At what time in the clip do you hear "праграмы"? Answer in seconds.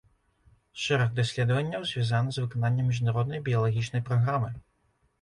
4.13-4.55